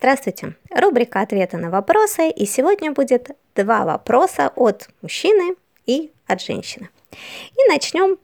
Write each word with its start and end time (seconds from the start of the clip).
Здравствуйте! 0.00 0.54
Рубрика 0.70 1.20
«Ответы 1.20 1.58
на 1.58 1.68
вопросы» 1.68 2.30
и 2.30 2.46
сегодня 2.46 2.90
будет 2.90 3.36
два 3.54 3.84
вопроса 3.84 4.50
от 4.56 4.88
мужчины 5.02 5.56
и 5.84 6.10
от 6.26 6.40
женщины. 6.40 6.88
И 7.12 7.68
начнем 7.68 8.16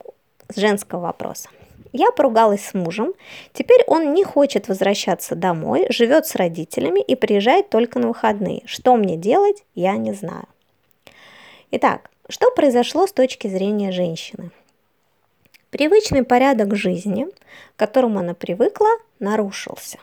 с 0.49 0.57
женского 0.57 1.01
вопроса. 1.01 1.51
Я 1.93 2.13
поругалась 2.13 2.65
с 2.65 2.73
мужем, 2.73 3.13
теперь 3.53 3.85
он 3.89 4.15
не 4.15 4.25
хочет 4.25 4.69
возвращаться 4.69 5.35
домой, 5.35 5.85
живет 5.91 6.27
с 6.27 6.35
родителями 6.35 7.01
и 7.01 7.15
приезжает 7.15 7.69
только 7.69 7.99
на 7.99 8.09
выходные. 8.09 8.63
Что 8.65 8.97
мне 8.97 9.19
делать, 9.19 9.63
я 9.75 9.99
не 9.99 10.15
знаю. 10.15 10.47
Итак, 11.73 12.11
что 12.31 12.51
произошло 12.53 13.07
с 13.07 13.13
точки 13.13 13.49
зрения 13.49 13.93
женщины? 13.93 14.51
Привычный 15.69 16.25
порядок 16.25 16.75
жизни, 16.75 17.27
к 17.77 17.79
которому 17.79 18.21
она 18.21 18.33
привыкла, 18.33 18.89
нарушился. 19.19 19.99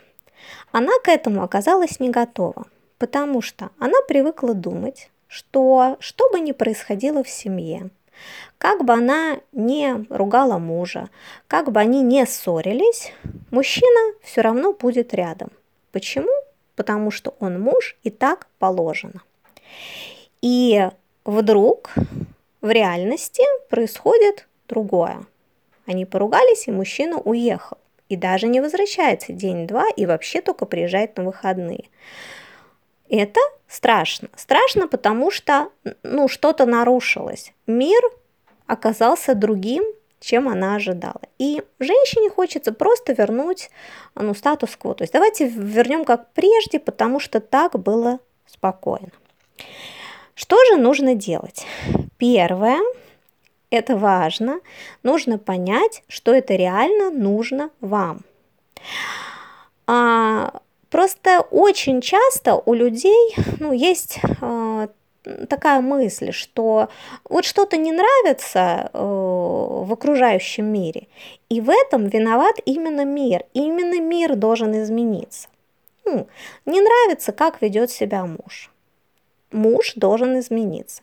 Она 0.72 0.92
к 1.04 1.08
этому 1.08 1.44
оказалась 1.44 2.00
не 2.00 2.10
готова, 2.10 2.66
потому 2.98 3.42
что 3.42 3.70
она 3.80 3.98
привыкла 4.08 4.54
думать, 4.54 5.10
что 5.28 5.98
что 6.00 6.30
бы 6.30 6.40
ни 6.40 6.52
происходило 6.52 7.24
в 7.24 7.30
семье, 7.30 7.90
как 8.58 8.86
бы 8.86 8.94
она 8.94 9.40
не 9.52 10.06
ругала 10.10 10.58
мужа, 10.58 11.10
как 11.48 11.72
бы 11.72 11.80
они 11.80 12.02
не 12.02 12.26
ссорились, 12.26 13.12
мужчина 13.52 14.14
все 14.22 14.42
равно 14.42 14.74
будет 14.74 15.14
рядом. 15.14 15.50
Почему? 15.92 16.32
Потому 16.76 17.12
что 17.12 17.36
он 17.40 17.60
муж 17.60 17.98
и 18.04 18.10
так 18.10 18.48
положено. 18.60 19.22
И 20.42 20.90
вдруг 21.26 21.92
в 22.62 22.70
реальности 22.70 23.44
происходит 23.70 24.48
другое. 24.68 25.26
Они 25.86 26.06
поругались, 26.06 26.68
и 26.68 26.72
мужчина 26.72 27.18
уехал 27.18 27.78
и 28.14 28.16
даже 28.16 28.48
не 28.48 28.62
возвращается 28.62 29.34
день-два 29.34 29.86
и 29.96 30.06
вообще 30.06 30.42
только 30.42 30.66
приезжает 30.66 31.18
на 31.18 31.24
выходные. 31.24 31.90
Это 33.10 33.40
страшно. 33.68 34.30
Страшно, 34.36 34.88
потому 34.88 35.32
что 35.32 35.70
ну, 36.04 36.28
что-то 36.28 36.66
нарушилось. 36.66 37.54
Мир 37.66 38.02
оказался 38.68 39.34
другим, 39.34 39.84
чем 40.20 40.48
она 40.48 40.76
ожидала. 40.76 41.22
И 41.40 41.64
женщине 41.80 42.30
хочется 42.30 42.72
просто 42.72 43.14
вернуть 43.14 43.72
ну, 44.14 44.36
статус-кво. 44.36 44.94
То 44.94 45.04
есть 45.04 45.14
давайте 45.14 45.48
вернем 45.48 46.06
как 46.06 46.32
прежде, 46.34 46.80
потому 46.80 47.20
что 47.20 47.40
так 47.40 47.80
было 47.80 48.20
спокойно. 48.46 49.12
Что 50.36 50.64
же 50.66 50.78
нужно 50.78 51.16
делать? 51.16 51.66
Первое– 52.18 52.80
это 53.74 53.98
важно, 53.98 54.60
нужно 55.02 55.38
понять, 55.38 56.04
что 56.08 56.34
это 56.34 56.56
реально 56.56 57.10
нужно 57.10 57.72
вам. 57.82 58.22
А, 59.88 60.62
просто 60.90 61.42
очень 61.52 62.02
часто 62.02 62.56
у 62.56 62.74
людей 62.74 63.36
ну, 63.60 63.74
есть 63.74 64.20
а, 64.42 64.90
такая 65.50 65.82
мысль, 65.82 66.32
что 66.32 66.90
вот 67.28 67.46
что-то 67.46 67.78
не 67.78 67.92
нравится 67.92 68.90
э, 68.94 68.98
в 69.00 69.92
окружающем 69.92 70.66
мире, 70.66 71.08
и 71.50 71.62
в 71.62 71.70
этом 71.70 72.08
виноват 72.08 72.56
именно 72.66 73.06
мир, 73.06 73.44
и 73.54 73.62
именно 73.62 74.00
мир 74.00 74.36
должен 74.36 74.80
измениться. 74.82 75.48
Ну, 76.06 76.28
не 76.66 76.82
нравится, 76.82 77.32
как 77.32 77.62
ведет 77.62 77.90
себя 77.90 78.26
муж. 78.26 78.70
Муж 79.52 79.94
должен 79.96 80.40
измениться. 80.40 81.02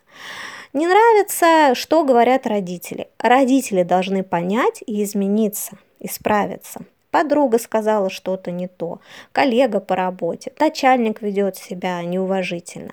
Не 0.72 0.86
нравится, 0.86 1.74
что 1.74 2.04
говорят 2.04 2.46
родители. 2.46 3.08
Родители 3.18 3.82
должны 3.82 4.22
понять 4.22 4.82
и 4.86 5.02
измениться, 5.02 5.78
исправиться. 5.98 6.82
Подруга 7.10 7.58
сказала 7.58 8.08
что-то 8.08 8.52
не 8.52 8.68
то, 8.68 9.00
коллега 9.32 9.80
по 9.80 9.96
работе, 9.96 10.52
начальник 10.60 11.22
ведет 11.22 11.56
себя 11.56 12.00
неуважительно. 12.04 12.92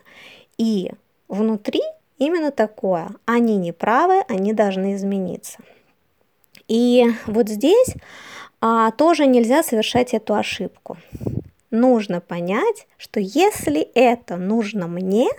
И 0.58 0.92
внутри 1.28 1.82
именно 2.18 2.50
такое. 2.50 3.10
Они 3.26 3.58
не 3.58 3.72
правы, 3.72 4.24
они 4.28 4.54
должны 4.54 4.96
измениться. 4.96 5.60
И 6.68 7.06
вот 7.28 7.48
здесь 7.48 7.94
а, 8.60 8.90
тоже 8.90 9.28
нельзя 9.28 9.62
совершать 9.62 10.16
эту 10.16 10.34
ошибку 10.34 10.98
нужно 11.72 12.22
понять, 12.22 12.88
что 12.98 13.20
если 13.20 13.82
это 13.82 14.38
нужно 14.38 14.88
мне, 14.88 15.30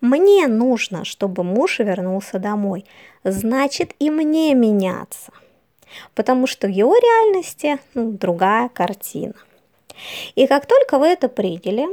мне 0.00 0.46
нужно, 0.46 1.04
чтобы 1.04 1.44
муж 1.44 1.78
вернулся 1.78 2.38
домой, 2.38 2.84
значит 3.24 3.94
и 3.98 4.10
мне 4.10 4.54
меняться. 4.54 5.32
Потому 6.14 6.46
что 6.46 6.66
в 6.66 6.70
его 6.70 6.96
реальности 6.96 7.78
ну, 7.94 8.12
другая 8.12 8.68
картина. 8.68 9.34
И 10.34 10.46
как 10.46 10.66
только 10.66 10.98
вы 10.98 11.08
это 11.08 11.28
приняли, 11.28 11.86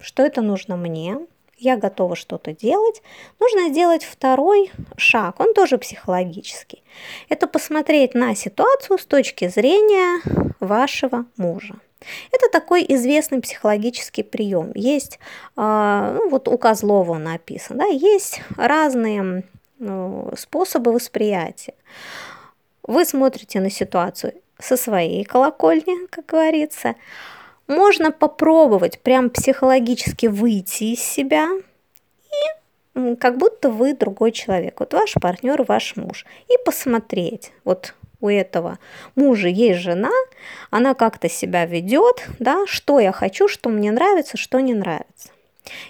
что 0.00 0.22
это 0.22 0.40
нужно 0.40 0.76
мне, 0.76 1.18
я 1.58 1.76
готова 1.76 2.16
что-то 2.16 2.52
делать, 2.52 3.02
нужно 3.38 3.68
сделать 3.68 4.02
второй 4.02 4.70
шаг, 4.96 5.38
он 5.40 5.52
тоже 5.52 5.76
психологический. 5.76 6.82
Это 7.28 7.46
посмотреть 7.46 8.14
на 8.14 8.34
ситуацию 8.34 8.98
с 8.98 9.04
точки 9.04 9.48
зрения 9.48 10.22
вашего 10.58 11.26
мужа. 11.36 11.74
Это 12.32 12.48
такой 12.50 12.84
известный 12.88 13.40
психологический 13.40 14.22
прием. 14.22 14.72
Есть, 14.74 15.18
а, 15.56 16.12
ну, 16.14 16.30
вот 16.30 16.48
у 16.48 16.56
Козлова 16.58 17.18
написано, 17.18 17.80
да, 17.80 17.86
есть 17.86 18.42
разные 18.56 19.44
ну, 19.78 20.30
способы 20.36 20.92
восприятия. 20.92 21.74
Вы 22.82 23.04
смотрите 23.04 23.60
на 23.60 23.70
ситуацию 23.70 24.34
со 24.58 24.76
своей 24.76 25.24
колокольни, 25.24 26.06
как 26.08 26.26
говорится. 26.26 26.94
Можно 27.66 28.10
попробовать 28.10 29.00
прям 29.00 29.30
психологически 29.30 30.26
выйти 30.26 30.94
из 30.94 31.00
себя 31.02 31.48
и 32.24 33.14
как 33.16 33.38
будто 33.38 33.70
вы 33.70 33.94
другой 33.94 34.32
человек. 34.32 34.80
Вот 34.80 34.92
ваш 34.92 35.14
партнер, 35.14 35.62
ваш 35.62 35.96
муж. 35.96 36.26
И 36.48 36.54
посмотреть, 36.64 37.52
вот 37.64 37.94
у 38.20 38.28
этого 38.28 38.78
мужа 39.14 39.48
есть 39.48 39.80
жена, 39.80 40.12
она 40.70 40.94
как-то 40.94 41.28
себя 41.28 41.66
ведет, 41.66 42.26
да, 42.38 42.64
что 42.66 43.00
я 43.00 43.12
хочу, 43.12 43.48
что 43.48 43.68
мне 43.68 43.90
нравится, 43.90 44.36
что 44.36 44.60
не 44.60 44.74
нравится. 44.74 45.30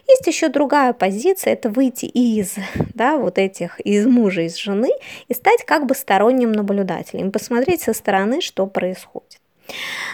Есть 0.08 0.26
еще 0.26 0.48
другая 0.48 0.92
позиция, 0.92 1.52
это 1.54 1.70
выйти 1.70 2.04
из 2.06 2.56
да, 2.94 3.16
вот 3.16 3.38
этих, 3.38 3.80
из 3.80 4.06
мужа, 4.06 4.42
из 4.42 4.56
жены 4.56 4.90
и 5.28 5.34
стать 5.34 5.64
как 5.64 5.86
бы 5.86 5.94
сторонним 5.94 6.52
наблюдателем, 6.52 7.32
посмотреть 7.32 7.82
со 7.82 7.92
стороны, 7.92 8.40
что 8.40 8.66
происходит. 8.66 9.40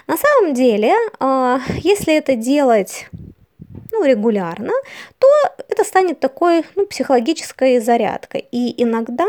На 0.07 0.17
самом 0.17 0.55
деле, 0.55 0.93
а, 1.19 1.61
если 1.79 2.15
это 2.15 2.37
делать 2.37 3.09
ну, 3.93 4.05
регулярно, 4.05 4.73
то 5.19 5.27
это 5.69 5.85
станет 5.85 6.21
такой 6.21 6.65
ну, 6.75 6.87
психологической 6.87 7.81
зарядкой. 7.81 8.47
И 8.53 8.83
иногда 8.83 9.27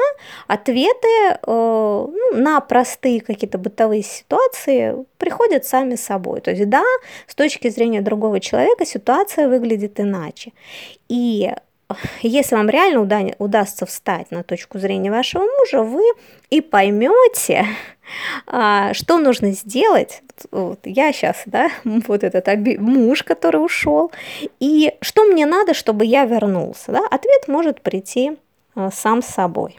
ответы 0.48 1.08
э, 1.32 1.38
ну, 1.48 2.32
на 2.34 2.62
простые 2.62 3.22
какие-то 3.22 3.58
бытовые 3.58 4.04
ситуации 4.04 5.06
приходят 5.18 5.66
сами 5.66 5.96
собой. 5.96 6.42
То 6.42 6.52
есть 6.52 6.70
да, 6.70 6.84
с 7.28 7.36
точки 7.36 7.70
зрения 7.70 8.02
другого 8.02 8.40
человека 8.40 8.86
ситуация 8.86 9.48
выглядит 9.48 10.00
иначе. 10.00 10.52
И 11.10 11.52
если 12.22 12.56
вам 12.56 12.70
реально 12.70 13.02
уда- 13.02 13.36
удастся 13.38 13.86
встать 13.86 14.32
на 14.32 14.44
точку 14.44 14.80
зрения 14.80 15.12
вашего 15.12 15.44
мужа, 15.44 15.84
вы 15.84 16.04
и 16.50 16.62
поймете, 16.62 17.66
а, 18.48 18.94
что 18.94 19.18
нужно 19.18 19.52
сделать. 19.52 20.22
Вот 20.52 20.80
я 20.84 21.12
сейчас, 21.14 21.44
да, 21.46 21.70
вот 21.84 22.24
этот 22.24 22.48
оби- 22.48 22.78
муж, 22.78 23.24
который 23.24 23.58
ушел, 23.58 24.12
и 24.60 24.94
что 25.02 25.24
мне 25.24 25.46
надо, 25.46 25.74
чтобы 25.74 26.06
я 26.06 26.26
вернулся. 26.26 26.92
Да? 26.92 27.02
Ответ 27.10 27.48
может 27.48 27.82
прийти 27.82 28.38
а, 28.76 28.92
сам 28.92 29.22
собой. 29.22 29.78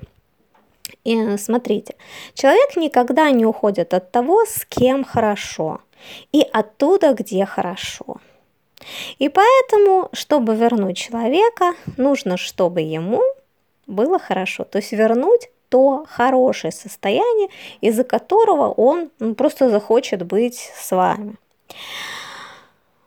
И 1.05 1.37
смотрите, 1.37 1.95
человек 2.35 2.77
никогда 2.77 3.31
не 3.31 3.47
уходит 3.47 3.95
от 3.95 4.11
того, 4.11 4.45
с 4.45 4.65
кем 4.65 5.05
хорошо, 5.05 5.81
и 6.33 6.45
оттуда, 6.53 7.13
где 7.15 7.45
хорошо. 7.45 8.17
И 9.19 9.29
поэтому, 9.29 10.09
чтобы 10.13 10.55
вернуть 10.55 10.97
человека, 10.97 11.75
нужно, 11.97 12.37
чтобы 12.37 12.81
ему 12.81 13.23
было 13.87 14.19
хорошо. 14.19 14.65
То 14.65 14.79
есть 14.79 14.93
вернуть 14.93 15.49
то 15.69 16.07
хорошее 16.09 16.73
состояние, 16.73 17.49
из-за 17.81 18.05
которого 18.05 18.73
он 18.73 19.11
ну, 19.19 19.35
просто 19.35 19.69
захочет 19.69 20.25
быть 20.25 20.71
с 20.77 20.93
вами. 20.93 21.35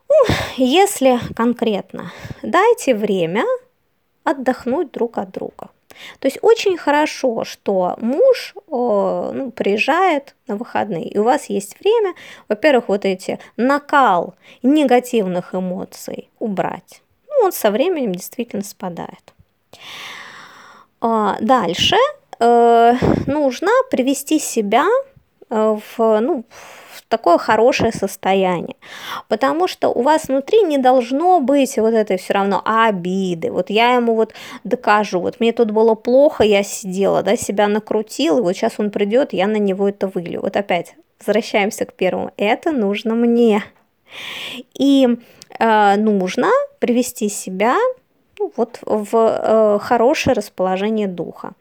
Ну, 0.10 0.36
если 0.58 1.20
конкретно, 1.36 2.12
дайте 2.44 2.94
время 2.94 3.46
отдохнуть 4.24 4.92
друг 4.92 5.18
от 5.18 5.32
друга. 5.32 5.70
То 6.20 6.28
есть 6.28 6.40
очень 6.42 6.78
хорошо, 6.78 7.44
что 7.44 7.96
муж 8.00 8.54
ну, 8.68 9.52
приезжает 9.56 10.36
на 10.48 10.56
выходные, 10.56 11.08
и 11.08 11.18
у 11.18 11.24
вас 11.24 11.46
есть 11.46 11.80
время, 11.80 12.14
во-первых, 12.48 12.90
вот 12.90 13.06
эти 13.06 13.40
накал 13.58 14.36
негативных 14.64 15.56
эмоций 15.56 16.30
убрать. 16.40 17.02
Ну, 17.28 17.46
он 17.46 17.52
со 17.52 17.72
временем 17.72 18.14
действительно 18.14 18.64
спадает. 18.64 19.34
А, 21.00 21.38
дальше 21.40 21.96
э, 22.40 22.94
нужно 23.26 23.72
привести 23.90 24.40
себя 24.40 24.86
э, 24.86 25.11
в, 25.52 26.20
ну, 26.22 26.46
в 26.50 27.02
такое 27.08 27.38
хорошее 27.38 27.92
состояние. 27.92 28.78
Потому 29.28 29.68
что 29.68 29.90
у 29.90 30.02
вас 30.02 30.28
внутри 30.28 30.64
не 30.64 30.78
должно 30.78 31.40
быть 31.40 31.78
вот 31.78 31.94
этой 31.94 32.18
все 32.18 32.34
равно 32.34 32.62
обиды. 32.64 33.52
Вот 33.52 33.70
я 33.70 33.96
ему 33.96 34.16
вот 34.16 34.34
докажу, 34.64 35.20
вот 35.20 35.40
мне 35.40 35.52
тут 35.52 35.72
было 35.72 35.94
плохо, 35.94 36.44
я 36.44 36.64
сидела, 36.64 37.22
да, 37.22 37.36
себя 37.36 37.68
накрутила, 37.68 38.40
и 38.40 38.42
вот 38.42 38.54
сейчас 38.54 38.74
он 38.78 38.90
придет, 38.90 39.34
я 39.34 39.48
на 39.48 39.58
него 39.58 39.90
это 39.90 40.08
вылью. 40.08 40.42
Вот 40.42 40.56
опять 40.56 40.96
возвращаемся 41.20 41.86
к 41.86 41.94
первому. 41.94 42.32
Это 42.38 42.72
нужно 42.72 43.14
мне. 43.14 43.64
И 44.74 45.08
э, 45.60 45.96
нужно 45.98 46.50
привести 46.80 47.30
себя 47.30 47.76
ну, 48.40 48.52
вот 48.56 48.80
в 48.82 49.10
э, 49.14 49.80
хорошее 49.82 50.34
расположение 50.34 51.08
духа. 51.08 51.52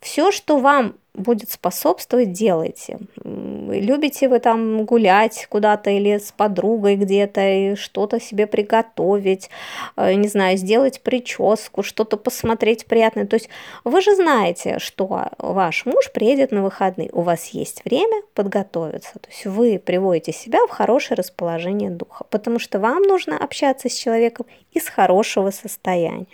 Все, 0.00 0.30
что 0.30 0.58
вам 0.58 0.94
будет 1.16 1.50
способствовать, 1.50 2.32
делайте. 2.32 2.98
Любите 3.24 4.28
вы 4.28 4.38
там 4.38 4.84
гулять 4.84 5.46
куда-то 5.48 5.90
или 5.90 6.18
с 6.18 6.32
подругой 6.32 6.96
где-то, 6.96 7.40
и 7.40 7.74
что-то 7.74 8.20
себе 8.20 8.46
приготовить, 8.46 9.50
э, 9.96 10.14
не 10.14 10.28
знаю, 10.28 10.56
сделать 10.56 11.00
прическу, 11.00 11.82
что-то 11.82 12.16
посмотреть 12.16 12.86
приятное. 12.86 13.26
То 13.26 13.34
есть 13.34 13.48
вы 13.84 14.00
же 14.00 14.14
знаете, 14.14 14.78
что 14.78 15.28
ваш 15.38 15.86
муж 15.86 16.10
приедет 16.12 16.52
на 16.52 16.62
выходные, 16.62 17.10
у 17.12 17.22
вас 17.22 17.46
есть 17.48 17.84
время 17.84 18.22
подготовиться. 18.34 19.18
То 19.18 19.28
есть 19.30 19.46
вы 19.46 19.78
приводите 19.78 20.32
себя 20.32 20.58
в 20.66 20.70
хорошее 20.70 21.16
расположение 21.16 21.90
духа, 21.90 22.24
потому 22.30 22.58
что 22.58 22.78
вам 22.78 23.02
нужно 23.02 23.38
общаться 23.38 23.88
с 23.88 23.94
человеком 23.94 24.46
из 24.72 24.88
хорошего 24.88 25.50
состояния. 25.50 26.26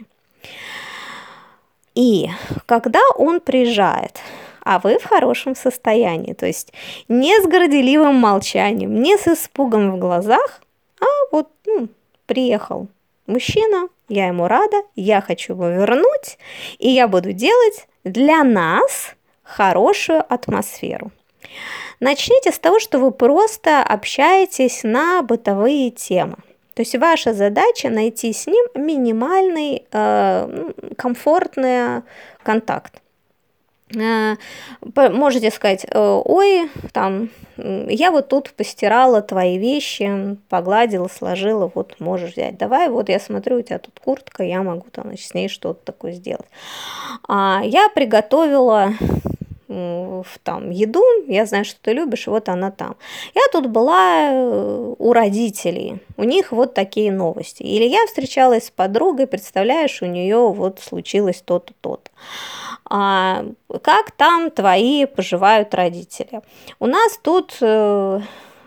И 1.95 2.29
когда 2.67 3.01
он 3.17 3.41
приезжает, 3.41 4.19
а 4.65 4.79
вы 4.79 4.99
в 4.99 5.05
хорошем 5.05 5.55
состоянии. 5.55 6.33
То 6.33 6.47
есть 6.47 6.73
не 7.09 7.39
с 7.41 7.47
горделивым 7.47 8.15
молчанием, 8.17 9.03
не 9.03 9.17
с 9.17 9.29
испугом 9.29 9.93
в 9.93 9.99
глазах, 9.99 10.61
а 11.01 11.07
вот 11.31 11.49
ну, 11.67 11.89
приехал 12.27 12.89
мужчина, 13.27 13.89
я 14.09 14.27
ему 14.27 14.47
рада, 14.47 14.83
я 14.95 15.21
хочу 15.21 15.55
его 15.55 15.69
вернуть, 15.69 16.39
и 16.79 16.89
я 16.89 17.09
буду 17.09 17.33
делать 17.33 17.87
для 18.05 18.45
нас 18.45 19.15
хорошую 19.43 20.25
атмосферу. 20.33 21.11
Начните 22.01 22.51
с 22.51 22.59
того, 22.59 22.79
что 22.81 22.99
вы 22.99 23.11
просто 23.11 23.83
общаетесь 23.83 24.81
на 24.83 25.23
бытовые 25.23 25.91
темы. 25.91 26.37
То 26.75 26.83
есть 26.83 26.97
ваша 26.97 27.35
задача 27.35 27.91
найти 27.91 28.33
с 28.33 28.47
ним 28.47 28.65
минимальный 28.75 29.85
э, 29.93 30.73
комфортный 30.97 32.03
контакт. 32.43 33.03
Э, 33.97 34.37
можете 35.11 35.51
сказать, 35.51 35.87
э, 35.89 36.23
ой, 36.25 36.71
там, 36.93 37.31
я 37.57 38.11
вот 38.11 38.29
тут 38.29 38.53
постирала 38.53 39.23
твои 39.23 39.59
вещи, 39.59 40.37
погладила, 40.49 41.09
сложила, 41.09 41.71
вот 41.75 42.01
можешь 42.01 42.33
взять. 42.33 42.57
Давай, 42.59 42.89
вот 42.89 43.09
я 43.09 43.21
смотрю, 43.21 43.59
у 43.59 43.63
тебя 43.63 43.79
тут 43.79 44.01
куртка, 44.01 44.43
я 44.43 44.63
могу 44.63 44.87
там, 44.91 45.05
значит, 45.05 45.29
с 45.29 45.35
ней 45.35 45.49
что-то 45.49 45.85
такое 45.85 46.13
сделать. 46.13 46.47
А, 47.29 47.63
я 47.65 47.89
приготовила 47.89 48.93
там 50.43 50.71
еду, 50.71 51.03
я 51.27 51.47
знаю, 51.47 51.65
что 51.65 51.81
ты 51.81 51.93
любишь, 51.93 52.27
вот 52.27 52.49
она 52.49 52.71
там. 52.71 52.97
Я 53.35 53.43
тут 53.53 53.67
была 53.67 54.31
э, 54.31 54.95
у 54.99 55.13
родителей, 55.13 56.01
у 56.17 56.25
них 56.25 56.53
вот 56.53 56.75
такие 56.75 57.13
новости. 57.13 57.63
Или 57.63 57.85
я 57.85 58.07
встречалась 58.07 58.67
с 58.67 58.71
подругой, 58.71 59.27
представляешь, 59.27 60.03
у 60.03 60.07
нее 60.07 60.53
вот 60.53 60.81
случилось 60.81 61.43
то-то, 61.45 61.73
то-то 61.81 62.11
а, 62.85 63.45
как 63.83 64.11
там 64.11 64.51
твои 64.51 65.07
поживают 65.07 65.75
родители. 65.75 66.43
У 66.79 66.87
нас 66.87 67.19
тут 67.23 67.57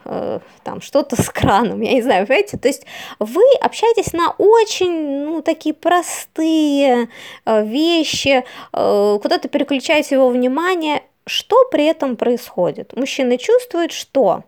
э, 0.06 0.40
там 0.64 0.82
что-то 0.82 1.22
с 1.22 1.30
краном, 1.30 1.82
я 1.82 1.94
не 1.94 2.02
знаю, 2.02 2.26
понимаете, 2.26 2.58
то 2.58 2.68
есть 2.68 2.86
вы 3.20 3.44
общаетесь 3.62 4.14
на 4.14 4.32
очень, 4.38 5.26
ну, 5.26 5.42
такие 5.42 5.76
простые 5.76 7.10
э, 7.46 7.66
вещи, 7.66 8.44
э, 8.74 9.20
куда-то 9.22 9.48
переключаете 9.48 10.16
его 10.16 10.30
внимание, 10.30 11.04
что 11.28 11.58
при 11.72 11.86
этом 11.86 12.16
происходит? 12.16 12.96
Мужчина 12.96 13.38
чувствует, 13.38 13.92
что 13.92 14.44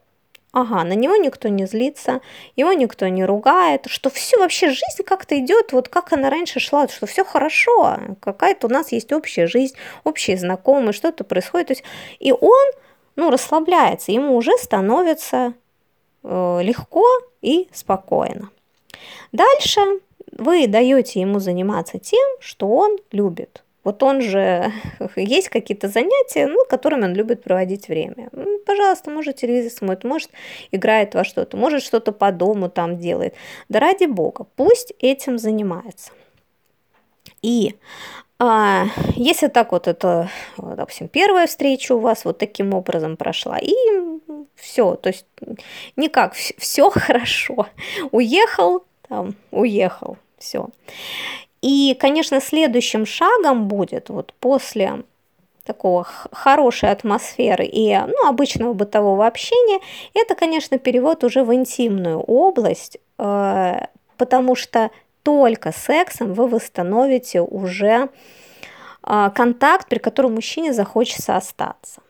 ага, 0.52 0.84
на 0.84 0.94
него 0.94 1.16
никто 1.16 1.50
не 1.50 1.66
злится, 1.66 2.22
его 2.56 2.74
никто 2.74 3.08
не 3.08 3.26
ругает, 3.26 3.86
что 3.88 4.10
все 4.10 4.38
вообще 4.38 4.70
жизнь 4.70 5.04
как-то 5.06 5.38
идет, 5.38 5.72
вот 5.72 5.90
как 5.90 6.14
она 6.14 6.30
раньше 6.30 6.60
шла, 6.60 6.88
что 6.88 7.06
все 7.06 7.24
хорошо, 7.24 7.98
какая-то 8.20 8.68
у 8.68 8.70
нас 8.70 8.92
есть 8.92 9.12
общая 9.12 9.48
жизнь, 9.48 9.76
общие 10.04 10.38
знакомые, 10.38 10.94
что-то 10.94 11.24
происходит. 11.24 11.68
То 11.68 11.74
есть, 11.74 11.84
и 12.20 12.32
он, 12.32 12.66
ну, 13.18 13.30
расслабляется, 13.32 14.12
ему 14.14 14.38
уже 14.38 14.52
становится 14.58 15.54
э, 16.24 16.60
легко 16.62 17.04
и 17.42 17.68
спокойно. 17.74 18.50
Дальше 19.32 19.82
вы 20.32 20.68
даете 20.68 21.20
ему 21.20 21.40
заниматься 21.40 22.00
тем, 22.00 22.26
что 22.40 22.68
он 22.70 22.98
любит. 23.12 23.64
Вот 23.84 24.04
он 24.04 24.22
же, 24.22 24.72
есть 25.16 25.50
какие-то 25.50 25.88
занятия, 25.88 26.46
ну, 26.46 26.64
которыми 26.70 27.06
он 27.06 27.16
любит 27.16 27.44
проводить 27.44 27.88
время. 27.88 28.30
Пожалуйста, 28.66 29.10
может 29.10 29.38
телевизор 29.38 29.72
смотрит, 29.72 30.04
может 30.04 30.30
играет 30.72 31.16
во 31.16 31.24
что-то, 31.24 31.58
может 31.58 31.82
что-то 31.82 32.12
по 32.12 32.32
дому 32.32 32.70
там 32.70 32.98
делает. 32.98 33.34
Да 33.68 33.80
ради 33.80 34.06
бога, 34.06 34.46
пусть 34.56 34.94
этим 35.00 35.40
занимается. 35.40 36.12
И 37.42 37.76
а, 38.40 38.86
если 39.16 39.48
так 39.48 39.72
вот 39.72 39.88
это, 39.88 40.30
допустим, 40.58 41.08
первая 41.08 41.48
встреча 41.48 41.94
у 41.94 42.00
вас 42.00 42.24
вот 42.26 42.38
таким 42.38 42.74
образом 42.74 43.18
прошла, 43.18 43.58
и 43.58 43.74
все, 44.56 44.96
то 44.96 45.10
есть 45.10 45.26
никак, 45.96 46.34
все 46.34 46.90
хорошо, 46.92 47.68
уехал, 48.12 48.84
там, 49.08 49.36
уехал, 49.52 50.18
все. 50.38 50.70
И, 51.62 51.98
конечно, 52.00 52.40
следующим 52.40 53.06
шагом 53.06 53.68
будет 53.68 54.10
вот 54.10 54.34
после 54.40 55.04
такого 55.64 56.04
хорошей 56.04 56.92
атмосферы 56.92 57.66
и 57.66 57.98
ну, 57.98 58.28
обычного 58.28 58.74
бытового 58.74 59.28
общения, 59.28 59.80
это, 60.14 60.34
конечно, 60.36 60.78
перевод 60.78 61.24
уже 61.24 61.44
в 61.44 61.54
интимную 61.54 62.20
область, 62.20 62.98
э, 63.18 63.80
потому 64.18 64.56
что 64.56 64.92
только 65.28 65.74
сексом 65.74 66.34
вы 66.34 66.48
восстановите 66.48 67.42
уже 67.42 68.08
э, 69.04 69.30
контакт, 69.36 69.90
при 69.90 70.00
котором 70.00 70.36
мужчине 70.36 70.72
захочется 70.72 71.36
остаться. 71.36 72.02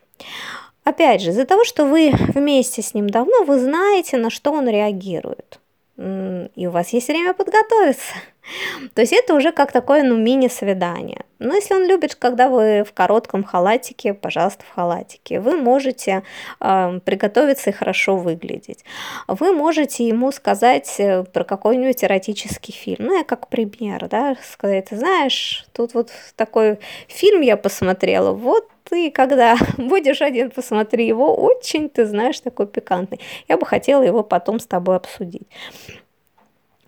Опять 0.84 1.22
же, 1.22 1.30
из-за 1.30 1.44
того, 1.44 1.64
что 1.64 1.84
вы 1.84 2.12
вместе 2.12 2.80
с 2.80 2.94
ним 2.94 3.10
давно, 3.10 3.42
вы 3.42 3.58
знаете, 3.58 4.18
на 4.18 4.30
что 4.30 4.52
он 4.52 4.68
реагирует. 4.68 5.58
И 5.96 6.66
у 6.68 6.70
вас 6.70 6.90
есть 6.90 7.08
время 7.08 7.34
подготовиться. 7.34 8.14
То 8.94 9.00
есть 9.00 9.12
это 9.12 9.34
уже 9.34 9.52
как 9.52 9.72
такое, 9.72 10.02
ну, 10.02 10.16
мини-свидание. 10.16 11.24
Но 11.38 11.54
если 11.54 11.74
он 11.74 11.86
любит, 11.86 12.14
когда 12.14 12.48
вы 12.48 12.84
в 12.84 12.92
коротком 12.92 13.44
халатике, 13.44 14.12
пожалуйста, 14.12 14.64
в 14.64 14.74
халатике. 14.74 15.40
Вы 15.40 15.56
можете 15.56 16.24
э, 16.60 17.00
приготовиться 17.04 17.70
и 17.70 17.72
хорошо 17.72 18.16
выглядеть. 18.16 18.84
Вы 19.28 19.52
можете 19.52 20.06
ему 20.06 20.32
сказать 20.32 20.96
э, 20.98 21.24
про 21.24 21.44
какой-нибудь 21.44 22.02
эротический 22.02 22.74
фильм. 22.74 23.06
Ну, 23.06 23.18
я 23.18 23.24
как 23.24 23.48
пример, 23.48 24.08
да, 24.08 24.36
сказать, 24.50 24.88
знаешь, 24.90 25.66
тут 25.72 25.94
вот 25.94 26.10
такой 26.34 26.80
фильм 27.06 27.40
я 27.42 27.56
посмотрела, 27.56 28.32
вот 28.32 28.68
ты, 28.88 29.10
когда 29.10 29.56
будешь 29.76 30.22
один, 30.22 30.50
посмотри 30.50 31.06
его, 31.06 31.34
очень, 31.34 31.88
ты 31.88 32.06
знаешь, 32.06 32.40
такой 32.40 32.66
пикантный. 32.66 33.20
Я 33.48 33.56
бы 33.56 33.66
хотела 33.66 34.02
его 34.02 34.22
потом 34.22 34.58
с 34.58 34.66
тобой 34.66 34.96
обсудить. 34.96 35.46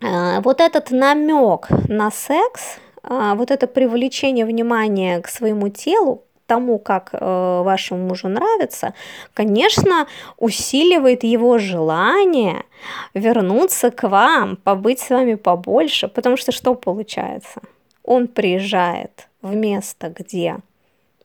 А, 0.03 0.41
вот 0.41 0.61
этот 0.61 0.91
намек 0.91 1.69
на 1.87 2.11
секс, 2.11 2.79
а, 3.03 3.35
вот 3.35 3.51
это 3.51 3.67
привлечение 3.67 4.45
внимания 4.45 5.21
к 5.21 5.27
своему 5.27 5.69
телу, 5.69 6.23
тому, 6.47 6.79
как 6.79 7.11
э, 7.13 7.61
вашему 7.63 8.07
мужу 8.07 8.27
нравится, 8.27 8.93
конечно, 9.33 10.05
усиливает 10.35 11.23
его 11.23 11.57
желание 11.59 12.65
вернуться 13.13 13.89
к 13.89 14.05
вам, 14.05 14.57
побыть 14.57 14.99
с 14.99 15.09
вами 15.09 15.35
побольше, 15.35 16.09
потому 16.09 16.35
что 16.35 16.51
что 16.51 16.75
получается? 16.75 17.61
Он 18.03 18.27
приезжает 18.27 19.29
в 19.41 19.55
место, 19.55 20.09
где 20.09 20.57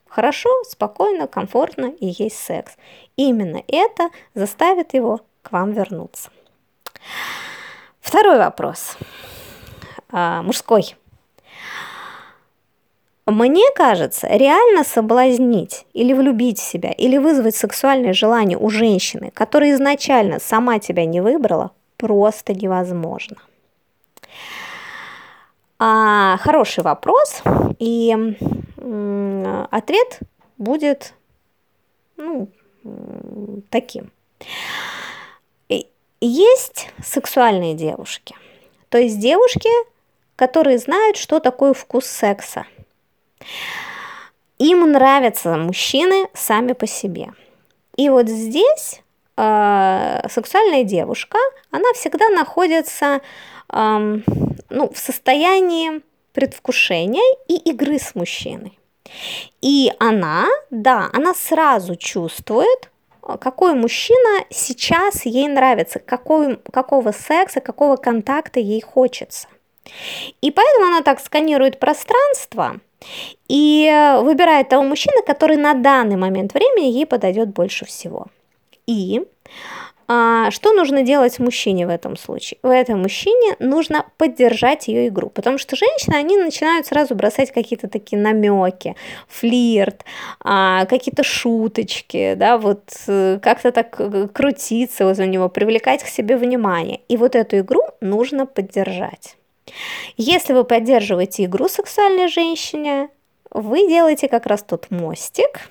хорошо, 0.07 0.49
спокойно, 0.63 1.27
комфортно 1.27 1.87
и 1.87 2.05
есть 2.17 2.37
секс. 2.37 2.77
Именно 3.17 3.63
это 3.67 4.09
заставит 4.33 4.93
его 4.93 5.19
к 5.41 5.51
вам 5.51 5.73
вернуться. 5.73 6.29
Второй 8.07 8.37
вопрос. 8.37 8.95
А, 10.13 10.41
мужской. 10.41 10.95
Мне 13.25 13.65
кажется, 13.75 14.29
реально 14.29 14.85
соблазнить 14.85 15.85
или 15.91 16.13
влюбить 16.13 16.57
в 16.57 16.63
себя, 16.63 16.93
или 16.93 17.17
вызвать 17.17 17.57
сексуальное 17.57 18.13
желание 18.13 18.57
у 18.57 18.69
женщины, 18.69 19.29
которая 19.33 19.73
изначально 19.73 20.39
сама 20.39 20.79
тебя 20.79 21.05
не 21.05 21.19
выбрала, 21.19 21.71
просто 21.97 22.53
невозможно. 22.53 23.35
А, 25.77 26.37
хороший 26.37 26.85
вопрос, 26.85 27.43
и 27.77 28.35
м, 28.77 29.67
ответ 29.69 30.19
будет 30.57 31.13
ну, 32.15 32.47
таким. 33.69 34.11
Есть 36.19 36.89
сексуальные 37.03 37.75
девушки, 37.75 38.35
то 38.89 38.97
есть 38.97 39.19
девушки, 39.19 39.69
которые 40.35 40.77
знают, 40.77 41.17
что 41.17 41.39
такое 41.39 41.73
вкус 41.73 42.05
секса. 42.05 42.65
Им 44.57 44.91
нравятся 44.91 45.55
мужчины 45.57 46.27
сами 46.33 46.73
по 46.73 46.87
себе. 46.87 47.29
И 47.95 48.09
вот 48.09 48.27
здесь 48.27 49.01
э, 49.35 50.27
сексуальная 50.29 50.83
девушка, 50.83 51.37
она 51.69 51.93
всегда 51.93 52.29
находится 52.29 53.21
э, 53.71 54.19
ну, 54.69 54.89
в 54.91 54.97
состоянии 54.97 56.01
предвкушения 56.33 57.35
и 57.47 57.57
игры 57.69 57.99
с 57.99 58.15
мужчиной. 58.15 58.77
И 59.61 59.91
она, 59.99 60.47
да, 60.69 61.09
она 61.13 61.33
сразу 61.33 61.95
чувствует, 61.95 62.89
какой 63.35 63.73
мужчина 63.73 64.45
сейчас 64.49 65.25
ей 65.25 65.47
нравится, 65.47 65.99
какой, 65.99 66.57
какого 66.71 67.11
секса, 67.11 67.59
какого 67.59 67.97
контакта 67.97 68.59
ей 68.59 68.81
хочется. 68.81 69.47
И 70.41 70.51
поэтому 70.51 70.85
она 70.87 71.01
так 71.01 71.19
сканирует 71.19 71.79
пространство 71.79 72.77
и 73.47 74.15
выбирает 74.21 74.69
того 74.69 74.83
мужчину, 74.83 75.23
который 75.25 75.57
на 75.57 75.73
данный 75.73 76.15
момент 76.15 76.53
времени 76.53 76.91
ей 76.91 77.05
подойдет 77.05 77.49
больше 77.49 77.85
всего. 77.85 78.27
И 78.85 79.25
а, 80.07 80.51
что 80.51 80.71
нужно 80.71 81.03
делать 81.03 81.37
мужчине 81.39 81.85
в 81.85 81.89
этом 81.89 82.15
случае? 82.15 82.59
В 82.63 82.69
этом 82.69 83.01
мужчине 83.01 83.55
нужно 83.59 84.05
поддержать 84.17 84.87
ее 84.87 85.09
игру, 85.09 85.29
потому 85.29 85.57
что 85.57 85.75
женщины, 85.75 86.15
они 86.15 86.37
начинают 86.37 86.87
сразу 86.87 87.13
бросать 87.13 87.51
какие-то 87.51 87.89
такие 87.89 88.21
намеки, 88.21 88.95
флирт, 89.27 90.05
а, 90.39 90.85
какие-то 90.85 91.23
шуточки, 91.23 92.35
да, 92.35 92.57
вот 92.57 92.83
э, 93.07 93.39
как-то 93.41 93.71
так 93.71 93.95
э, 93.99 94.27
крутиться 94.33 95.05
возле 95.05 95.27
него, 95.27 95.49
привлекать 95.49 96.03
к 96.03 96.07
себе 96.07 96.37
внимание. 96.37 97.01
И 97.09 97.17
вот 97.17 97.35
эту 97.35 97.59
игру 97.59 97.81
нужно 97.99 98.45
поддержать. 98.45 99.35
Если 100.15 100.53
вы 100.53 100.63
поддерживаете 100.63 101.43
игру 101.45 101.67
сексуальной 101.67 102.29
женщине, 102.29 103.09
вы 103.51 103.87
делаете 103.87 104.29
как 104.29 104.45
раз 104.45 104.63
тот 104.63 104.89
мостик, 104.89 105.69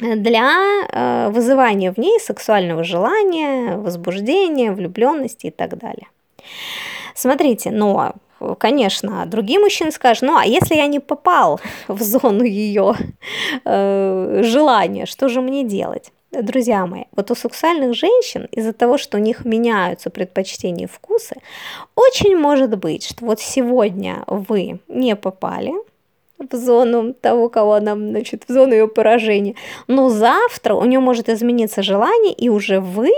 для 0.00 0.52
э, 0.90 1.28
вызывания 1.30 1.92
в 1.92 1.98
ней 1.98 2.20
сексуального 2.20 2.84
желания, 2.84 3.76
возбуждения, 3.76 4.72
влюбленности 4.72 5.46
и 5.46 5.50
так 5.50 5.76
далее. 5.76 6.08
Смотрите, 7.14 7.70
но, 7.70 8.14
конечно, 8.58 9.26
другие 9.26 9.58
мужчины 9.58 9.90
скажут, 9.90 10.22
ну 10.22 10.36
а 10.36 10.44
если 10.44 10.76
я 10.76 10.86
не 10.86 11.00
попал 11.00 11.60
в 11.88 12.00
зону 12.02 12.44
ее 12.44 12.94
э, 13.64 14.40
желания, 14.44 15.06
что 15.06 15.28
же 15.28 15.40
мне 15.40 15.64
делать? 15.64 16.12
Друзья 16.30 16.86
мои, 16.86 17.04
вот 17.16 17.30
у 17.30 17.34
сексуальных 17.34 17.94
женщин 17.94 18.48
из-за 18.52 18.74
того, 18.74 18.98
что 18.98 19.16
у 19.16 19.20
них 19.20 19.46
меняются 19.46 20.10
предпочтения 20.10 20.84
и 20.84 20.88
вкусы, 20.88 21.36
очень 21.96 22.36
может 22.36 22.78
быть, 22.78 23.04
что 23.04 23.24
вот 23.24 23.40
сегодня 23.40 24.24
вы 24.26 24.78
не 24.88 25.16
попали 25.16 25.72
в 26.38 26.56
зону 26.56 27.14
того, 27.14 27.48
кого 27.48 27.74
она, 27.74 27.94
значит, 27.94 28.44
в 28.46 28.52
зону 28.52 28.72
ее 28.72 28.88
поражения. 28.88 29.54
Но 29.86 30.08
завтра 30.08 30.74
у 30.74 30.84
нее 30.84 31.00
может 31.00 31.28
измениться 31.28 31.82
желание, 31.82 32.32
и 32.32 32.48
уже 32.48 32.80
вы 32.80 33.10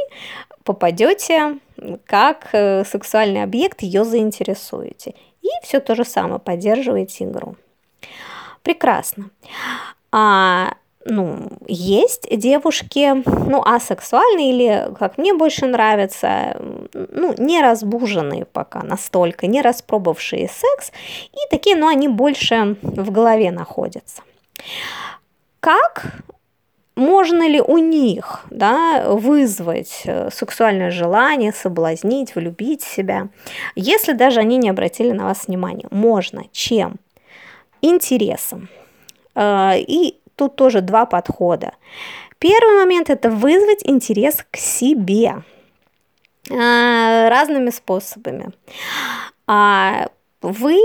попадете 0.64 1.58
как 2.06 2.48
э, 2.52 2.84
сексуальный 2.84 3.42
объект, 3.42 3.82
ее 3.82 4.04
заинтересуете. 4.04 5.14
И 5.42 5.48
все 5.62 5.80
то 5.80 5.94
же 5.94 6.04
самое, 6.04 6.38
поддерживаете 6.38 7.24
игру. 7.24 7.56
Прекрасно. 8.62 9.30
А 10.12 10.74
ну, 11.04 11.48
есть 11.66 12.26
девушки, 12.30 13.22
ну, 13.26 13.62
асексуальные 13.62 14.52
или, 14.52 14.94
как 14.98 15.18
мне 15.18 15.32
больше 15.32 15.66
нравится, 15.66 16.60
ну, 16.92 17.34
не 17.38 17.62
разбуженные 17.62 18.44
пока 18.44 18.82
настолько, 18.82 19.46
не 19.46 19.62
распробовавшие 19.62 20.48
секс, 20.48 20.92
и 21.32 21.50
такие, 21.50 21.76
ну, 21.76 21.88
они 21.88 22.08
больше 22.08 22.76
в 22.82 23.10
голове 23.10 23.50
находятся. 23.50 24.22
Как 25.60 26.22
можно 26.96 27.48
ли 27.48 27.60
у 27.60 27.78
них 27.78 28.44
да, 28.50 29.04
вызвать 29.08 30.02
э, 30.04 30.28
сексуальное 30.30 30.90
желание, 30.90 31.52
соблазнить, 31.52 32.34
влюбить 32.34 32.82
себя, 32.82 33.28
если 33.74 34.12
даже 34.12 34.40
они 34.40 34.58
не 34.58 34.68
обратили 34.68 35.12
на 35.12 35.24
вас 35.24 35.46
внимания? 35.46 35.88
Можно. 35.90 36.44
Чем? 36.52 36.96
Интересом. 37.80 38.68
Э, 39.34 39.78
и 39.78 40.19
тут 40.40 40.56
тоже 40.56 40.80
два 40.80 41.04
подхода. 41.04 41.74
Первый 42.38 42.76
момент– 42.76 43.10
это 43.10 43.28
вызвать 43.28 43.80
интерес 43.84 44.38
к 44.50 44.56
себе 44.56 45.42
а, 46.50 47.28
разными 47.28 47.68
способами. 47.68 48.50
А, 49.46 50.06
вы, 50.40 50.78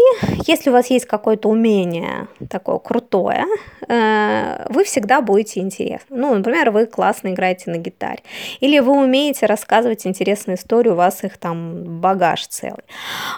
если 0.45 0.69
у 0.69 0.74
вас 0.74 0.88
есть 0.88 1.05
какое-то 1.05 1.47
умение 1.47 2.27
такое 2.50 2.79
крутое, 2.79 3.45
э, 3.88 4.65
вы 4.67 4.83
всегда 4.83 5.21
будете 5.21 5.62
интересны. 5.62 6.17
Ну, 6.17 6.35
например, 6.35 6.71
вы 6.71 6.88
классно 6.88 7.29
играете 7.29 7.71
на 7.71 7.77
гитаре. 7.77 8.21
Или 8.59 8.79
вы 8.79 8.91
умеете 8.91 9.45
рассказывать 9.45 10.05
интересные 10.05 10.55
истории, 10.55 10.89
у 10.89 10.95
вас 10.95 11.24
их 11.24 11.38
там 11.38 12.01
багаж 12.01 12.45
целый. 12.47 12.83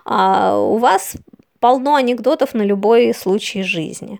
А, 0.05 0.57
у 0.57 0.77
вас 0.79 1.13
полно 1.59 1.95
анекдотов 1.95 2.53
на 2.53 2.63
любой 2.63 3.13
случай 3.13 3.63
жизни. 3.63 4.19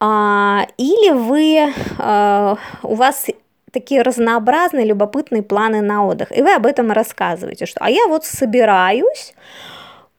А, 0.00 0.66
или 0.78 1.12
вы, 1.12 1.72
а, 1.98 2.56
у 2.82 2.94
вас 2.94 3.26
такие 3.70 4.02
разнообразные, 4.02 4.86
любопытные 4.86 5.42
планы 5.42 5.80
на 5.80 6.06
отдых, 6.06 6.36
и 6.36 6.42
вы 6.42 6.54
об 6.54 6.66
этом 6.66 6.92
рассказываете, 6.92 7.66
что 7.66 7.80
а 7.82 7.90
я 7.90 8.06
вот 8.06 8.24
собираюсь 8.24 9.34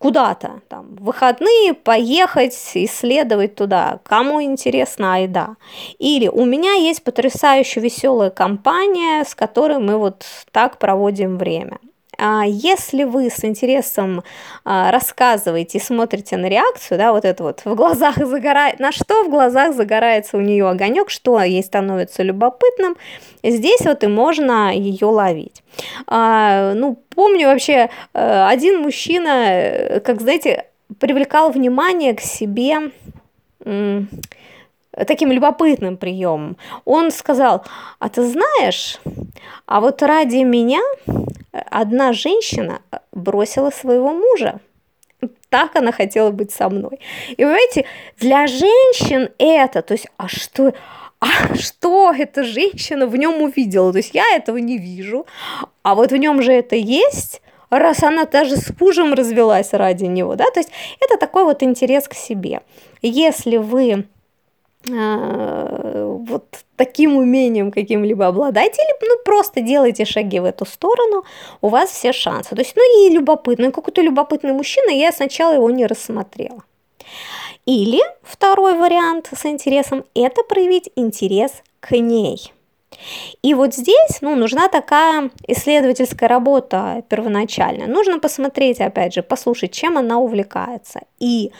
куда-то, 0.03 0.59
там, 0.67 0.97
в 0.97 1.05
выходные 1.05 1.73
поехать, 1.73 2.71
исследовать 2.73 3.55
туда, 3.55 3.99
кому 4.03 4.41
интересно, 4.43 5.13
айда. 5.13 5.55
Или 5.97 6.27
у 6.27 6.43
меня 6.43 6.73
есть 6.73 7.05
потрясающе 7.05 7.79
веселая 7.79 8.29
компания, 8.29 9.23
с 9.23 9.33
которой 9.33 9.77
мы 9.77 9.97
вот 9.97 10.25
так 10.51 10.77
проводим 10.77 11.37
время. 11.37 11.77
А 12.25 12.45
если 12.45 13.03
вы 13.03 13.29
с 13.29 13.43
интересом 13.43 14.23
а, 14.63 14.91
рассказываете 14.91 15.77
и 15.77 15.81
смотрите 15.81 16.37
на 16.37 16.45
реакцию, 16.45 16.97
да, 16.97 17.11
вот 17.11 17.25
это 17.25 17.43
вот 17.43 17.65
в 17.65 17.75
глазах 17.75 18.15
загорает, 18.15 18.79
на 18.79 18.93
что 18.93 19.25
в 19.25 19.29
глазах 19.29 19.75
загорается 19.75 20.37
у 20.37 20.39
нее 20.39 20.69
огонек, 20.69 21.09
что 21.09 21.41
ей 21.41 21.61
становится 21.61 22.23
любопытным, 22.23 22.95
здесь 23.43 23.81
вот 23.81 24.05
и 24.05 24.07
можно 24.07 24.73
ее 24.73 25.07
ловить. 25.07 25.63
А, 26.07 26.73
ну, 26.73 26.97
помню 27.13 27.47
вообще, 27.49 27.89
э, 28.13 28.47
один 28.47 28.79
мужчина, 28.79 29.49
э, 29.49 29.99
как 29.99 30.21
знаете, 30.21 30.67
привлекал 31.01 31.51
внимание 31.51 32.13
к 32.13 32.21
себе 32.21 32.91
таким 35.07 35.31
любопытным 35.31 35.97
приемом. 35.97 36.57
Он 36.85 37.11
сказал, 37.11 37.63
а 37.99 38.09
ты 38.09 38.23
знаешь, 38.25 38.99
а 39.65 39.79
вот 39.81 40.01
ради 40.01 40.37
меня 40.43 40.81
одна 41.51 42.13
женщина 42.13 42.81
бросила 43.11 43.71
своего 43.71 44.13
мужа. 44.13 44.59
Так 45.49 45.75
она 45.75 45.91
хотела 45.91 46.31
быть 46.31 46.51
со 46.51 46.69
мной. 46.69 46.99
И 47.29 47.43
вы 47.43 47.51
понимаете, 47.51 47.85
для 48.17 48.47
женщин 48.47 49.29
это, 49.37 49.81
то 49.81 49.93
есть, 49.93 50.07
а 50.17 50.27
что, 50.27 50.73
а 51.19 51.55
что 51.55 52.11
эта 52.11 52.43
женщина 52.43 53.07
в 53.07 53.15
нем 53.15 53.41
увидела? 53.41 53.91
То 53.91 53.99
есть 53.99 54.13
я 54.13 54.23
этого 54.35 54.57
не 54.57 54.77
вижу, 54.77 55.25
а 55.83 55.95
вот 55.95 56.11
в 56.11 56.17
нем 56.17 56.41
же 56.41 56.51
это 56.51 56.75
есть, 56.75 57.41
раз 57.69 58.03
она 58.03 58.25
даже 58.25 58.57
с 58.57 58.71
мужем 58.79 59.13
развелась 59.13 59.73
ради 59.73 60.05
него, 60.05 60.35
да, 60.35 60.49
то 60.51 60.59
есть 60.59 60.71
это 60.99 61.17
такой 61.17 61.43
вот 61.43 61.63
интерес 61.63 62.07
к 62.07 62.13
себе. 62.13 62.61
Если 63.01 63.57
вы 63.57 64.05
вот 64.85 66.45
таким 66.75 67.15
умением 67.15 67.71
каким-либо 67.71 68.27
обладаете, 68.27 68.81
или 68.81 69.09
ну, 69.09 69.15
просто 69.23 69.61
делаете 69.61 70.05
шаги 70.05 70.39
в 70.39 70.45
эту 70.45 70.65
сторону, 70.65 71.23
у 71.61 71.69
вас 71.69 71.89
все 71.89 72.11
шансы. 72.11 72.55
То 72.55 72.61
есть, 72.61 72.75
ну 72.75 73.07
и 73.07 73.13
любопытный, 73.13 73.71
какой-то 73.71 74.01
любопытный 74.01 74.53
мужчина, 74.53 74.89
я 74.89 75.11
сначала 75.11 75.53
его 75.53 75.69
не 75.69 75.85
рассмотрела. 75.85 76.63
Или 77.65 78.01
второй 78.23 78.77
вариант 78.77 79.29
с 79.33 79.45
интересом– 79.45 80.03
это 80.15 80.43
проявить 80.43 80.89
интерес 80.95 81.51
к 81.79 81.91
ней. 81.91 82.51
И 83.41 83.53
вот 83.53 83.73
здесь 83.73 84.21
ну, 84.21 84.35
нужна 84.35 84.67
такая 84.67 85.31
исследовательская 85.47 86.29
работа 86.29 87.03
первоначальная. 87.09 87.87
Нужно 87.87 88.19
посмотреть, 88.19 88.81
опять 88.81 89.13
же, 89.13 89.23
послушать, 89.23 89.71
чем 89.71 89.97
она 89.97 90.19
увлекается. 90.19 91.01
И 91.19 91.51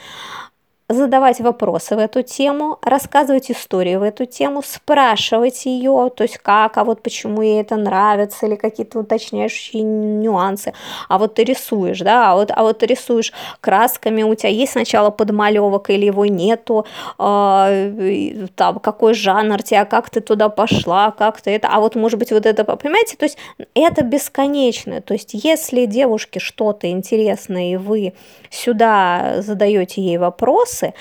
задавать 0.88 1.40
вопросы 1.40 1.96
в 1.96 1.98
эту 1.98 2.22
тему, 2.22 2.78
рассказывать 2.82 3.50
историю 3.50 4.00
в 4.00 4.02
эту 4.02 4.26
тему, 4.26 4.62
спрашивать 4.62 5.64
ее, 5.64 6.10
то 6.14 6.24
есть 6.24 6.36
как, 6.38 6.76
а 6.76 6.84
вот 6.84 7.02
почему 7.02 7.40
ей 7.40 7.62
это 7.62 7.76
нравится, 7.76 8.46
или 8.46 8.54
какие-то 8.54 8.98
уточняющие 8.98 9.82
нюансы. 9.82 10.74
А 11.08 11.18
вот 11.18 11.34
ты 11.34 11.44
рисуешь, 11.44 12.00
да, 12.00 12.32
а 12.32 12.34
вот, 12.34 12.50
а 12.54 12.62
вот 12.62 12.80
ты 12.80 12.86
рисуешь 12.86 13.32
красками, 13.62 14.22
у 14.22 14.34
тебя 14.34 14.50
есть 14.50 14.72
сначала 14.72 15.10
подмалевок 15.10 15.88
или 15.88 16.04
его 16.04 16.26
нету, 16.26 16.84
э, 17.18 18.46
там, 18.54 18.78
какой 18.78 19.14
жанр 19.14 19.62
тебя, 19.62 19.86
как 19.86 20.10
ты 20.10 20.20
туда 20.20 20.50
пошла, 20.50 21.12
как 21.12 21.40
ты 21.40 21.52
это, 21.52 21.68
а 21.68 21.80
вот 21.80 21.94
может 21.94 22.18
быть 22.18 22.30
вот 22.30 22.44
это, 22.44 22.62
понимаете, 22.64 23.16
то 23.16 23.24
есть 23.24 23.38
это 23.74 24.04
бесконечно, 24.04 25.00
то 25.00 25.14
есть 25.14 25.30
если 25.32 25.86
девушке 25.86 26.40
что-то 26.40 26.90
интересно, 26.90 27.72
и 27.72 27.76
вы 27.76 28.12
сюда 28.50 29.36
задаете 29.38 30.02
ей 30.02 30.18
вопросы, 30.74 30.94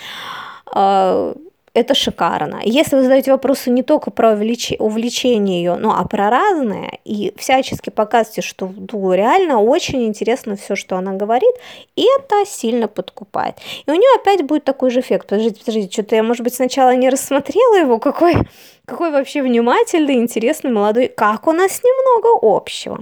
э, 0.76 1.34
это 1.76 1.96
шикарно. 1.96 2.62
Если 2.64 2.96
вы 2.96 3.02
задаете 3.02 3.32
вопросы 3.32 3.72
не 3.72 3.82
только 3.82 4.12
про 4.12 4.34
увлечение 4.34 5.64
ее, 5.64 5.76
ну, 5.76 5.90
а 5.90 6.08
про 6.08 6.30
разное, 6.30 7.00
и 7.04 7.34
всячески 7.36 7.90
показываете, 7.90 8.44
что 8.44 8.72
ну, 8.92 9.14
реально 9.14 9.60
очень 9.60 10.06
интересно 10.06 10.56
все, 10.56 10.76
что 10.76 10.98
она 10.98 11.14
говорит, 11.14 11.54
это 11.96 12.46
сильно 12.46 12.88
подкупает. 12.88 13.56
И 13.88 13.92
у 13.92 13.96
нее 13.96 14.22
опять 14.22 14.44
будет 14.44 14.66
такой 14.66 14.92
же 14.92 15.00
эффект. 15.00 15.28
Подождите, 15.28 15.60
подождите, 15.62 15.92
что-то 15.92 16.16
я, 16.16 16.22
может 16.22 16.44
быть, 16.44 16.54
сначала 16.54 16.96
не 16.96 17.10
рассмотрела 17.10 17.80
его, 17.80 17.98
какой, 17.98 18.36
какой 18.86 19.10
вообще 19.10 19.42
внимательный, 19.42 20.18
интересный, 20.18 20.70
молодой, 20.70 21.08
как 21.08 21.48
у 21.48 21.54
нас 21.54 21.82
немного 21.84 22.56
общего. 22.56 23.00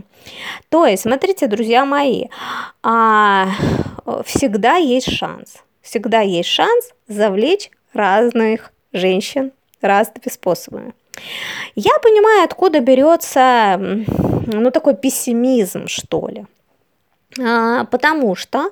То 0.69 0.85
есть, 0.85 1.03
смотрите, 1.03 1.47
друзья 1.47 1.83
мои, 1.83 2.27
а, 2.83 3.49
всегда 4.23 4.77
есть 4.77 5.11
шанс. 5.11 5.57
Всегда 5.81 6.21
есть 6.21 6.49
шанс 6.49 6.91
завлечь 7.07 7.71
разных 7.93 8.71
женщин 8.93 9.51
разными 9.81 10.29
способами. 10.29 10.93
Я 11.75 11.91
понимаю, 12.01 12.43
откуда 12.43 12.79
берется, 12.79 13.77
ну, 13.77 14.71
такой 14.71 14.95
пессимизм, 14.95 15.87
что 15.87 16.27
ли. 16.27 16.45
А, 17.39 17.85
потому 17.85 18.35
что 18.35 18.71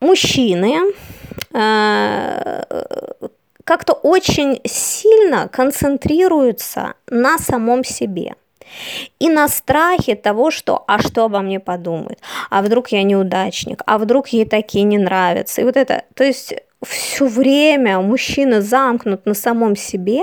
мужчины 0.00 0.92
а, 1.52 2.64
как-то 3.64 3.92
очень 3.92 4.60
сильно 4.64 5.48
концентрируются 5.48 6.94
на 7.08 7.38
самом 7.38 7.84
себе– 7.84 8.36
и 9.18 9.28
на 9.28 9.48
страхе 9.48 10.14
того, 10.14 10.50
что 10.50 10.84
«а 10.86 11.00
что 11.00 11.24
обо 11.24 11.40
мне 11.40 11.60
подумают? 11.60 12.18
А 12.50 12.62
вдруг 12.62 12.88
я 12.88 13.02
неудачник? 13.02 13.82
А 13.86 13.98
вдруг 13.98 14.28
ей 14.28 14.44
такие 14.44 14.84
не 14.84 14.98
нравятся?» 14.98 15.60
И 15.60 15.64
вот 15.64 15.76
это, 15.76 16.04
то 16.14 16.24
есть 16.24 16.54
все 16.84 17.26
время 17.26 18.00
мужчина 18.00 18.60
замкнут 18.60 19.26
на 19.26 19.34
самом 19.34 19.76
себе, 19.76 20.22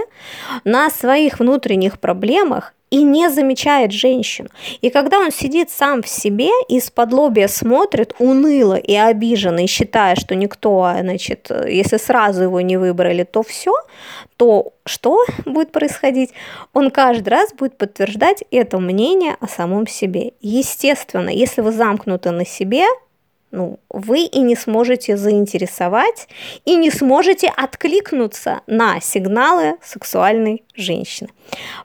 на 0.64 0.90
своих 0.90 1.40
внутренних 1.40 2.00
проблемах 2.00 2.74
и 2.94 3.02
не 3.02 3.28
замечает 3.30 3.92
женщину. 3.92 4.50
И 4.82 4.92
когда 4.92 5.18
он 5.18 5.32
сидит 5.32 5.72
сам 5.72 6.04
в 6.04 6.08
себе 6.08 6.50
и 6.70 6.78
из-под 6.78 7.12
лобия 7.12 7.48
смотрит 7.48 8.14
уныло 8.20 8.76
и 8.76 8.94
обиженно, 8.94 9.64
и 9.64 9.68
считая, 9.68 10.16
что 10.16 10.36
никто, 10.36 10.94
значит, 11.02 11.50
если 11.68 11.98
сразу 11.98 12.44
его 12.44 12.62
не 12.62 12.78
выбрали, 12.78 13.24
то 13.24 13.42
все, 13.42 13.74
то 14.38 14.74
что 14.86 15.18
будет 15.46 15.72
происходить? 15.72 16.34
Он 16.74 16.92
каждый 16.92 17.30
раз 17.30 17.52
будет 17.54 17.80
подтверждать 17.80 18.44
это 18.52 18.78
мнение 18.78 19.38
о 19.40 19.48
самом 19.48 19.88
себе. 19.88 20.34
Естественно, 20.42 21.30
если 21.30 21.62
вы 21.62 21.72
замкнуты 21.72 22.30
на 22.30 22.46
себе, 22.46 22.86
ну, 23.54 23.80
вы 23.90 24.24
и 24.26 24.40
не 24.40 24.56
сможете 24.56 25.16
заинтересовать, 25.16 26.28
и 26.66 26.76
не 26.76 26.90
сможете 26.90 27.50
откликнуться 27.56 28.62
на 28.66 29.00
сигналы 29.00 29.78
сексуальной 29.82 30.64
женщины. 30.76 31.30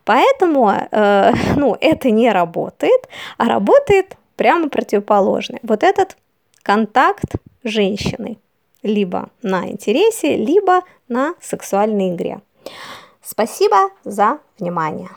Поэтому, 0.05 0.71
э, 0.71 1.33
ну, 1.57 1.77
это 1.79 2.11
не 2.11 2.33
работает, 2.33 3.09
а 3.37 3.45
работает 3.45 4.17
прямо 4.37 4.71
противоположное. 4.71 5.61
Вот 5.63 5.83
этот 5.83 6.17
контакт 6.63 7.35
женщины 7.65 8.39
либо 8.83 9.29
на 9.43 9.69
интересе, 9.69 10.37
либо 10.37 10.81
на 11.07 11.35
сексуальной 11.41 12.15
игре. 12.15 12.41
Спасибо 13.23 13.91
за 14.05 14.39
внимание. 14.59 15.07